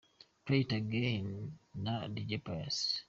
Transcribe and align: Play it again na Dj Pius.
Play 0.45 0.61
it 0.67 0.71
again 0.81 1.29
na 1.83 1.93
Dj 2.13 2.31
Pius. 2.45 2.77